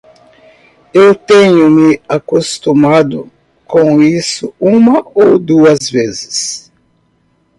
[0.95, 3.31] Eu tenho me acostumado
[3.67, 6.71] com isso uma ou duas vezes.